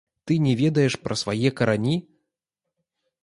[0.25, 1.95] Ты не ведаеш пра свае карані?